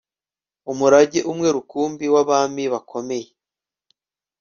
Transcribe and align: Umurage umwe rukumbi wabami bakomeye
Umurage 0.71 1.19
umwe 1.31 1.47
rukumbi 1.55 2.05
wabami 2.13 2.63
bakomeye 2.73 3.29